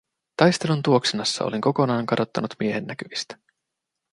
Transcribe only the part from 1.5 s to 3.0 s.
kokonaan kadottanut miehen